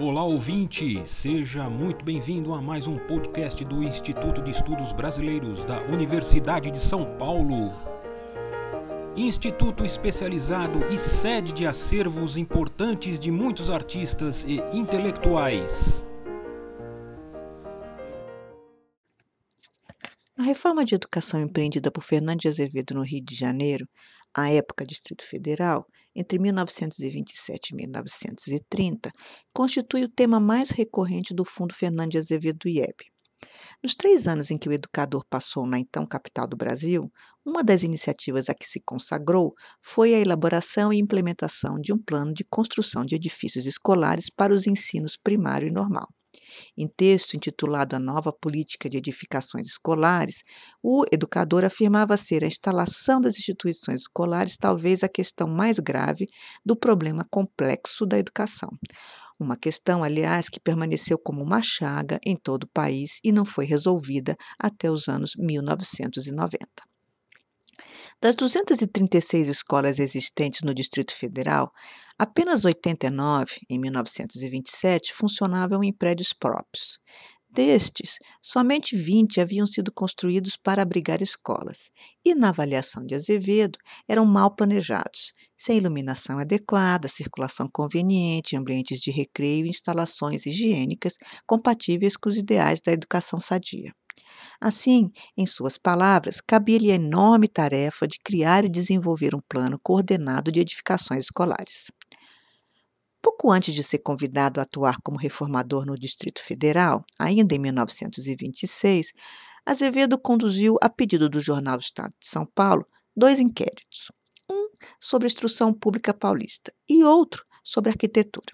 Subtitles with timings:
[0.00, 5.80] Olá ouvinte, seja muito bem-vindo a mais um podcast do Instituto de Estudos Brasileiros da
[5.82, 7.72] Universidade de São Paulo.
[9.16, 16.04] Instituto especializado e sede de acervos importantes de muitos artistas e intelectuais.
[20.36, 23.88] A reforma de educação empreendida por Fernando de Azevedo no Rio de Janeiro,
[24.34, 29.10] à época Distrito Federal, entre 1927 e 1930,
[29.54, 33.14] constitui o tema mais recorrente do Fundo Fernando de Azevedo IEB.
[33.82, 37.10] Nos três anos em que o educador passou na então capital do Brasil,
[37.44, 42.32] uma das iniciativas a que se consagrou foi a elaboração e implementação de um plano
[42.32, 46.08] de construção de edifícios escolares para os ensinos primário e normal.
[46.76, 50.42] Em texto intitulado A Nova Política de Edificações Escolares,
[50.82, 56.28] o educador afirmava ser a instalação das instituições escolares talvez a questão mais grave
[56.64, 58.70] do problema complexo da educação.
[59.38, 63.66] Uma questão, aliás, que permaneceu como uma chaga em todo o país e não foi
[63.66, 66.93] resolvida até os anos 1990.
[68.24, 71.70] Das 236 escolas existentes no Distrito Federal,
[72.18, 76.98] apenas 89, em 1927, funcionavam em prédios próprios.
[77.50, 81.90] Destes, somente 20 haviam sido construídos para abrigar escolas,
[82.24, 89.10] e, na avaliação de Azevedo, eram mal planejados, sem iluminação adequada, circulação conveniente, ambientes de
[89.10, 93.92] recreio e instalações higiênicas compatíveis com os ideais da educação sadia.
[94.60, 100.50] Assim, em suas palavras, cabia-lhe a enorme tarefa de criar e desenvolver um plano coordenado
[100.50, 101.90] de edificações escolares.
[103.20, 109.12] Pouco antes de ser convidado a atuar como reformador no Distrito Federal, ainda em 1926,
[109.66, 114.12] Azevedo conduziu, a pedido do Jornal do Estado de São Paulo, dois inquéritos:
[114.50, 114.68] um
[115.00, 118.52] sobre a instrução pública paulista e outro sobre arquitetura.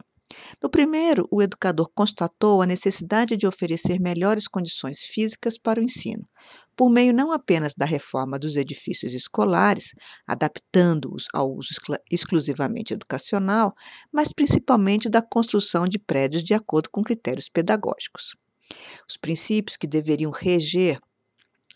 [0.63, 6.27] No primeiro, o educador constatou a necessidade de oferecer melhores condições físicas para o ensino,
[6.77, 9.93] por meio não apenas da reforma dos edifícios escolares,
[10.27, 11.71] adaptando-os ao uso
[12.11, 13.75] exclusivamente educacional,
[14.13, 18.37] mas principalmente da construção de prédios de acordo com critérios pedagógicos.
[19.09, 20.99] Os princípios que deveriam reger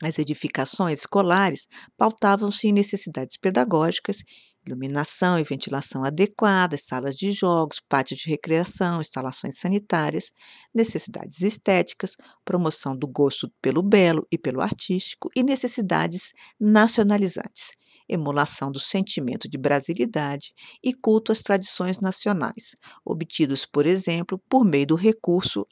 [0.03, 1.67] as edificações escolares
[1.97, 4.23] pautavam-se em necessidades pedagógicas
[4.67, 10.33] iluminação e ventilação adequadas, salas de jogos, pátios de recreação, instalações sanitárias,
[10.75, 17.73] necessidades estéticas, promoção do gosto pelo belo e pelo artístico e necessidades nacionalizantes,
[18.09, 20.53] emulação do sentimento de brasilidade
[20.83, 25.67] e culto às tradições nacionais, obtidos, por exemplo, por meio do recurso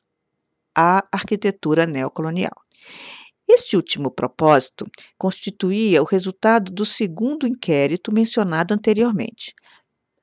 [0.75, 2.63] à arquitetura neocolonial.
[3.49, 4.87] Este último propósito
[5.19, 9.55] constituía o resultado do segundo inquérito mencionado anteriormente,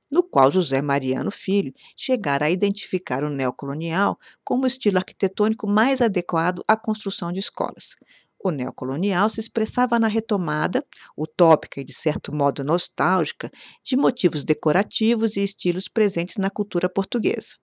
[0.09, 6.01] no qual José Mariano Filho chegara a identificar o neocolonial como o estilo arquitetônico mais
[6.01, 7.95] adequado à construção de escolas.
[8.41, 10.83] O neocolonial se expressava na retomada,
[11.17, 13.51] utópica e de certo modo nostálgica,
[13.83, 17.55] de motivos decorativos e estilos presentes na cultura portuguesa.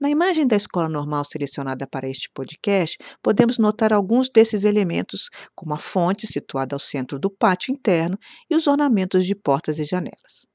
[0.00, 5.74] Na imagem da escola normal selecionada para este podcast, podemos notar alguns desses elementos, como
[5.74, 8.18] a fonte situada ao centro do pátio interno
[8.48, 10.49] e os ornamentos de portas e janelas.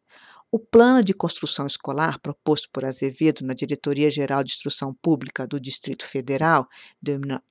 [0.51, 5.59] O plano de construção escolar proposto por Azevedo na Diretoria Geral de Instrução Pública do
[5.59, 6.67] Distrito Federal,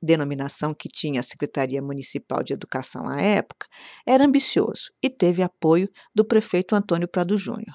[0.01, 3.67] denominação que tinha a Secretaria Municipal de Educação à época,
[4.07, 7.75] era ambicioso e teve apoio do prefeito Antônio Prado Júnior.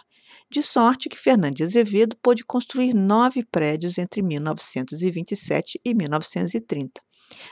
[0.49, 7.01] De sorte que Fernandes Azevedo pôde construir nove prédios entre 1927 e 1930,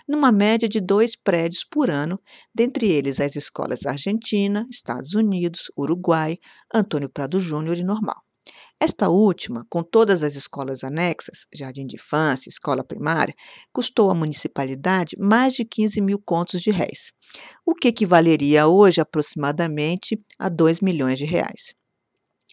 [0.07, 2.19] numa média de dois prédios por ano,
[2.53, 6.37] dentre eles as escolas Argentina, Estados Unidos, Uruguai,
[6.73, 8.17] Antônio Prado Júnior e Normal.
[8.79, 13.33] Esta última, com todas as escolas anexas, jardim de infância, escola primária,
[13.73, 17.11] custou à municipalidade mais de 15 mil contos de réis,
[17.65, 21.73] o que equivaleria hoje aproximadamente a 2 milhões de reais.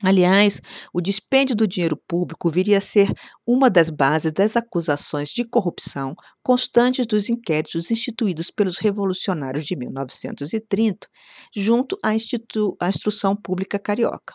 [0.02, 0.60] Aliás,
[0.92, 3.12] o dispêndio do dinheiro público viria a ser
[3.46, 11.06] uma das bases das acusações de corrupção constantes dos inquéritos instituídos pelos revolucionários de 1930,
[11.54, 14.34] junto à, Institu à Instrução Pública Carioca.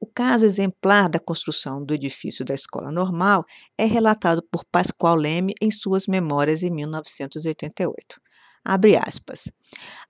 [0.00, 3.44] O caso exemplar da construção do edifício da Escola Normal
[3.78, 8.20] é relatado por Pascoal Leme em suas memórias em 1988.
[8.64, 9.44] Abre aspas.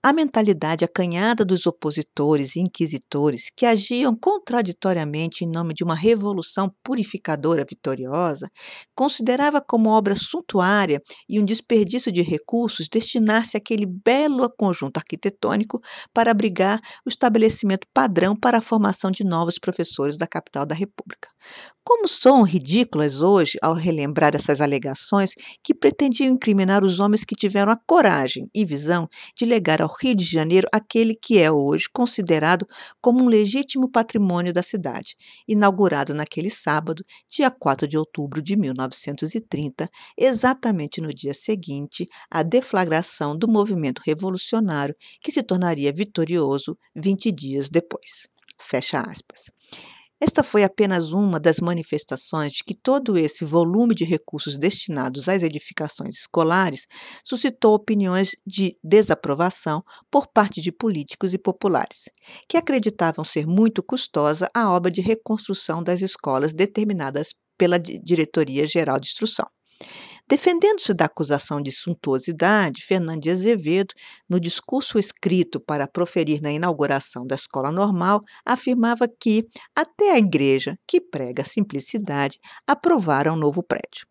[0.02, 6.72] A mentalidade acanhada dos opositores e inquisitores, que agiam contraditoriamente em nome de uma revolução
[6.84, 8.48] purificadora vitoriosa,
[8.94, 15.80] considerava como obra suntuária e um desperdício de recursos destinar-se àquele belo conjunto arquitetônico
[16.14, 21.28] para abrigar o estabelecimento padrão para a formação de novos professores da capital da República.
[21.84, 25.30] Como são ridículas hoje ao relembrar essas alegações
[25.62, 30.14] que pretendiam incriminar os homens que tiveram a coragem e visão de legar ao Rio
[30.14, 32.66] de Janeiro aquele que é hoje considerado
[33.00, 35.14] como um legítimo patrimônio da cidade,
[35.48, 43.36] inaugurado naquele sábado, dia 4 de outubro de 1930, exatamente no dia seguinte à deflagração
[43.36, 48.28] do movimento revolucionário que se tornaria vitorioso 20 dias depois.
[48.58, 49.50] Fecha aspas.
[50.18, 55.42] Esta foi apenas uma das manifestações de que todo esse volume de recursos destinados às
[55.42, 56.86] edificações escolares
[57.22, 62.04] suscitou opiniões de desaprovação por parte de políticos e populares,
[62.48, 68.98] que acreditavam ser muito custosa a obra de reconstrução das escolas determinadas pela Diretoria Geral
[68.98, 69.46] de Instrução.
[70.28, 73.94] Defendendo-se da acusação de suntuosidade, Fernando Azevedo,
[74.28, 80.76] no discurso escrito para proferir na inauguração da escola normal, afirmava que até a igreja,
[80.84, 84.04] que prega a simplicidade, aprovara um novo prédio.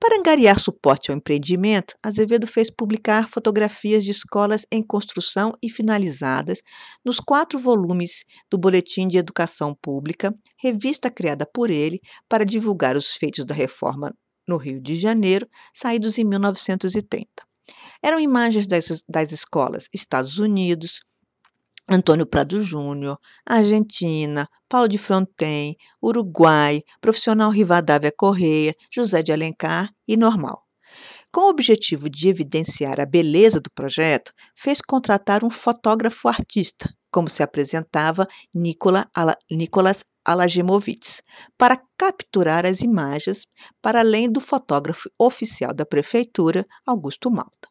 [0.00, 6.60] Para angariar suporte ao empreendimento, Azevedo fez publicar fotografias de escolas em construção e finalizadas
[7.04, 13.12] nos quatro volumes do Boletim de Educação Pública, revista criada por ele para divulgar os
[13.12, 14.12] feitos da reforma
[14.50, 17.28] no Rio de Janeiro, saídos em 1930.
[18.02, 21.02] Eram imagens das, das escolas Estados Unidos,
[21.88, 30.16] Antônio Prado Júnior, Argentina, Paulo de Fronten, Uruguai, Profissional Rivadavia Correia, José de Alencar e
[30.16, 30.64] Normal.
[31.32, 37.28] Com o objetivo de evidenciar a beleza do projeto, fez contratar um fotógrafo artista, como
[37.28, 38.26] se apresentava
[39.14, 41.22] Ala, Nicolas Alagemovitz,
[41.58, 43.46] para capturar as imagens,
[43.82, 47.68] para além do fotógrafo oficial da prefeitura, Augusto Malta.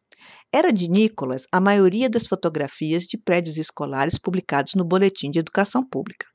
[0.52, 5.86] Era de Nicolas a maioria das fotografias de prédios escolares publicados no Boletim de Educação
[5.88, 6.26] Pública.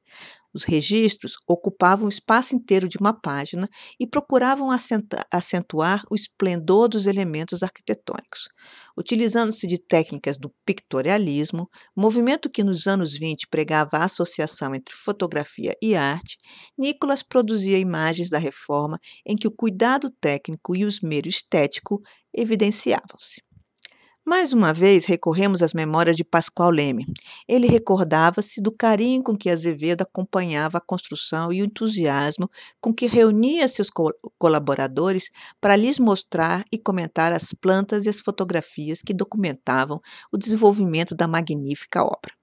[0.56, 3.70] Os registros ocupavam o espaço inteiro de uma página
[4.00, 4.70] e procuravam
[5.30, 8.48] acentuar o esplendor dos elementos arquitetônicos.
[8.98, 15.74] Utilizando-se de técnicas do pictorialismo, movimento que nos anos 20 pregava a associação entre fotografia
[15.82, 16.38] e arte,
[16.78, 22.02] Nicolas produzia imagens da reforma em que o cuidado técnico e o esmero estético
[22.34, 23.45] evidenciavam-se.
[24.28, 27.06] Mais uma vez recorremos às memórias de Pascoal Leme.
[27.48, 32.50] Ele recordava-se do carinho com que Azevedo acompanhava a construção e o entusiasmo
[32.82, 35.30] com que reunia seus co colaboradores
[35.62, 40.02] para lhes mostrar e comentar as plantas e as fotografias que documentavam
[40.34, 42.34] o desenvolvimento da magnífica obra.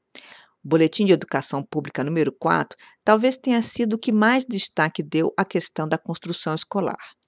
[0.64, 5.34] O Boletim de Educação Pública número 4 talvez tenha sido o que mais destaque deu
[5.36, 7.21] à questão da construção escolar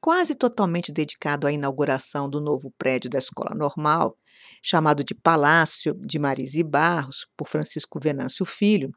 [0.00, 4.16] quase totalmente dedicado à inauguração do novo prédio da Escola Normal,
[4.62, 8.92] chamado de Palácio de Marise Barros, por Francisco Venâncio Filho,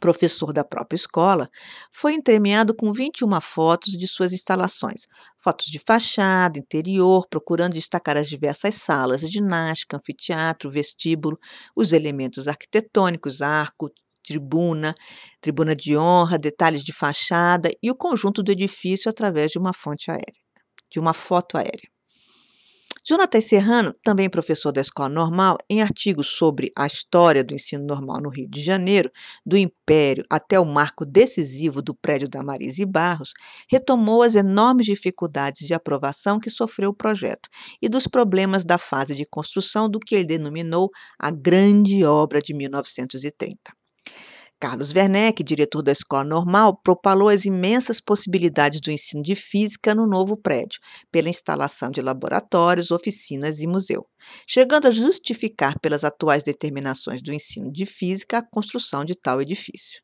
[0.00, 1.48] professor da própria escola,
[1.90, 5.06] foi entremeado com 21 fotos de suas instalações,
[5.38, 11.38] fotos de fachada, interior, procurando destacar as diversas salas, ginástica, anfiteatro, vestíbulo,
[11.74, 13.90] os elementos arquitetônicos, arco,
[14.28, 14.94] tribuna,
[15.40, 20.10] tribuna de honra, detalhes de fachada e o conjunto do edifício através de uma fonte
[20.10, 20.42] aérea,
[20.90, 21.88] de uma foto aérea.
[23.08, 28.20] Jonathan Serrano, também professor da Escola Normal, em artigos sobre a história do ensino normal
[28.20, 29.10] no Rio de Janeiro,
[29.46, 33.32] do Império até o marco decisivo do prédio da Marise Barros,
[33.66, 37.48] retomou as enormes dificuldades de aprovação que sofreu o projeto
[37.80, 42.52] e dos problemas da fase de construção do que ele denominou a grande obra de
[42.52, 43.77] 1930.
[44.60, 50.04] Carlos Werneck, diretor da Escola Normal, propalou as imensas possibilidades do ensino de física no
[50.04, 50.80] novo prédio,
[51.12, 54.04] pela instalação de laboratórios, oficinas e museu,
[54.46, 60.02] chegando a justificar pelas atuais determinações do ensino de física a construção de tal edifício.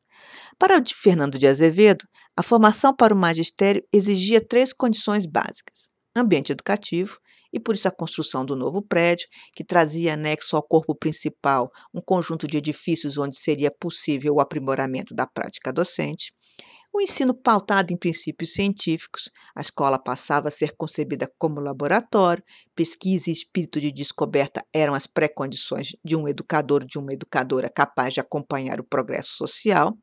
[0.57, 2.05] Para Fernando de Azevedo,
[2.37, 7.19] a formação para o magistério exigia três condições básicas: ambiente educativo,
[7.51, 12.01] e por isso a construção do novo prédio, que trazia anexo ao corpo principal um
[12.01, 16.33] conjunto de edifícios onde seria possível o aprimoramento da prática docente.
[16.93, 22.41] O ensino pautado em princípios científicos, a escola passava a ser concebida como laboratório,
[22.73, 28.13] pesquisa e espírito de descoberta eram as pré-condições de um educador de uma educadora capaz
[28.13, 29.93] de acompanhar o progresso social,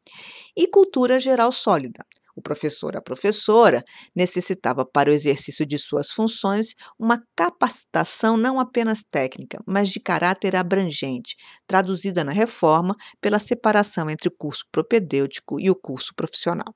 [0.54, 2.04] e cultura geral sólida,
[2.34, 3.82] O professor, a professora,
[4.16, 10.56] necessitava para o exercício de suas funções uma capacitação não apenas técnica, mas de caráter
[10.56, 11.36] abrangente,
[11.66, 16.74] traduzida na reforma pela separação entre o curso propedêutico e o curso profissional.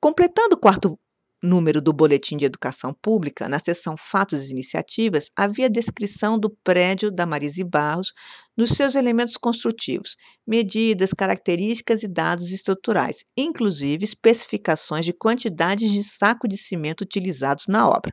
[0.00, 0.98] Completando o quarto
[1.44, 7.10] número do Boletim de Educação Pública, na seção Fatos e Iniciativas, havia descrição do prédio
[7.10, 8.12] da Marise Barros
[8.56, 16.48] nos seus elementos construtivos, medidas, características e dados estruturais, inclusive especificações de quantidades de saco
[16.48, 18.12] de cimento utilizados na obra.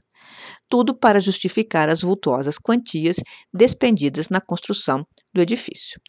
[0.70, 3.18] Tudo para justificar as vultuosas quantias
[3.54, 6.00] despendidas na construção do edifício.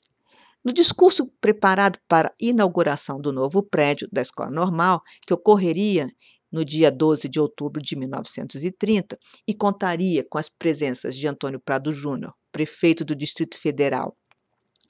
[0.64, 6.08] No discurso preparado para a inauguração do novo prédio da Escola Normal, que ocorreria
[6.52, 9.18] no dia 12 de outubro de 1930
[9.48, 14.14] e contaria com as presenças de Antônio Prado Júnior, prefeito do Distrito Federal,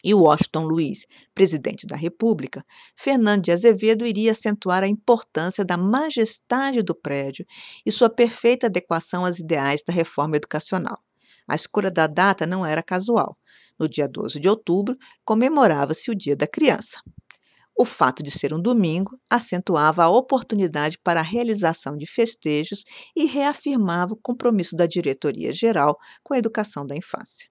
[0.05, 2.65] e Washington Luiz, presidente da República,
[2.97, 7.47] Fernando de Azevedo iria acentuar a importância da majestade do prédio
[7.87, 10.99] e sua perfeita adequação aos ideais da reforma educacional.
[11.49, 13.37] A escolha da data não era casual.
[13.79, 17.01] No dia 12 de outubro, comemorava-se o Dia da Criança.
[17.83, 22.85] O fato de ser um domingo acentuava a oportunidade para a realização de festejos
[23.17, 27.49] e reafirmava o compromisso da diretoria geral com a educação da infância.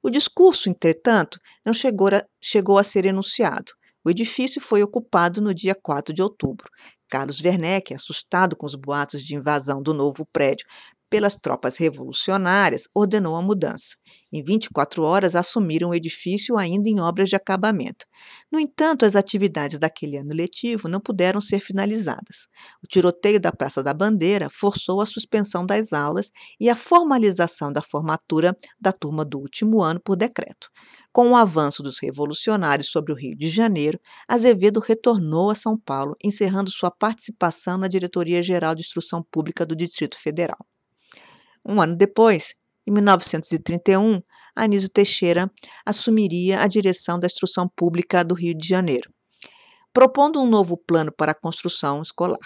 [0.00, 3.72] O discurso, entretanto, não chegou a, chegou a ser enunciado.
[4.04, 6.70] O edifício foi ocupado no dia 4 de outubro.
[7.10, 10.64] Carlos Werneck, assustado com os boatos de invasão do novo prédio
[11.12, 13.96] pelas tropas revolucionárias, ordenou a mudança.
[14.32, 18.06] Em 24 horas, assumiram o edifício ainda em obras de acabamento.
[18.50, 22.46] No entanto, as atividades daquele ano letivo não puderam ser finalizadas.
[22.82, 27.82] O tiroteio da Praça da Bandeira forçou a suspensão das aulas e a formalização da
[27.82, 30.70] formatura da turma do último ano por decreto.
[31.12, 36.16] Com o avanço dos revolucionários sobre o Rio de Janeiro, Azevedo retornou a São Paulo,
[36.24, 40.71] encerrando sua participação na Diretoria Geral de Instrução Pública do Distrito Federal.
[41.64, 42.54] Um ano depois,
[42.86, 44.20] em 1931,
[44.56, 45.50] Anísio Teixeira
[45.86, 49.08] assumiria a direção da instrução pública do Rio de Janeiro,
[49.92, 52.38] propondo um novo plano para a construção escolar.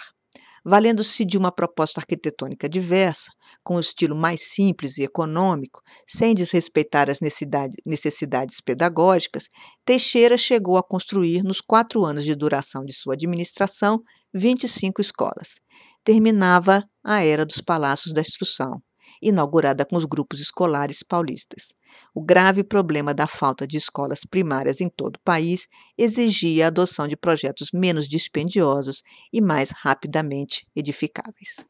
[0.63, 3.31] Valendo-se de uma proposta arquitetônica diversa,
[3.63, 9.47] com um estilo mais simples e econômico, sem desrespeitar as necessidades pedagógicas,
[9.85, 14.01] Teixeira chegou a construir, nos quatro anos de duração de sua administração,
[14.33, 15.61] 25 escolas.
[16.03, 18.81] Terminava a era dos palácios da instrução,
[19.21, 21.73] inaugurada com os grupos escolares paulistas.
[22.13, 27.07] O grave problema da falta de escolas primárias em todo o país exigia a adoção
[27.07, 31.65] de projetos menos dispendiosos e mais rapidamente edificáveis.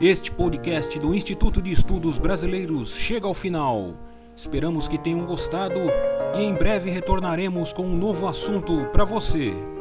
[0.00, 3.96] Este podcast do Instituto de Estudos Brasileiros chega ao final.
[4.36, 5.78] Esperamos que tenham gostado
[6.34, 9.71] e em breve retornaremos com um novo assunto para você.